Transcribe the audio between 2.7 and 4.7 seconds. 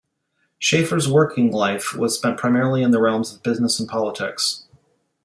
in the realms of business and politics.